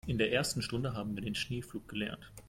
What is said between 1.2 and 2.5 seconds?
den Schneepflug gelernt.